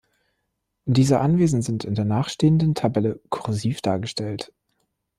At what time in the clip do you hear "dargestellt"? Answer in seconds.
3.81-4.51